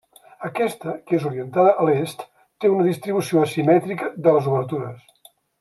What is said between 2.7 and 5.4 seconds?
una distribució asimètrica de les obertures.